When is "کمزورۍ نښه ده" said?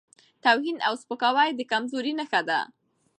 1.71-2.59